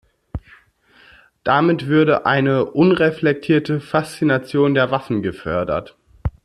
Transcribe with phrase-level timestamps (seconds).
[1.43, 5.95] Damit würde eine unreflektierte „Faszination der Waffen“ gefördert.